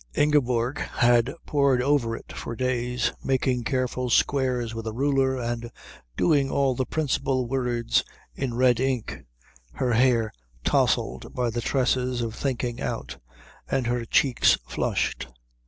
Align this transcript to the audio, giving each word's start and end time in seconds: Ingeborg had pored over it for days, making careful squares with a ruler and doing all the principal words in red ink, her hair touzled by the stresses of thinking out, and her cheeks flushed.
Ingeborg 0.15 0.79
had 0.79 1.31
pored 1.45 1.79
over 1.79 2.15
it 2.15 2.33
for 2.33 2.55
days, 2.55 3.13
making 3.23 3.63
careful 3.65 4.09
squares 4.09 4.73
with 4.73 4.87
a 4.87 4.91
ruler 4.93 5.37
and 5.37 5.69
doing 6.17 6.49
all 6.49 6.73
the 6.73 6.87
principal 6.87 7.47
words 7.47 8.03
in 8.33 8.55
red 8.55 8.79
ink, 8.79 9.19
her 9.73 9.93
hair 9.93 10.33
touzled 10.65 11.31
by 11.35 11.51
the 11.51 11.61
stresses 11.61 12.23
of 12.23 12.33
thinking 12.33 12.81
out, 12.81 13.17
and 13.69 13.85
her 13.85 14.03
cheeks 14.03 14.57
flushed. 14.67 15.27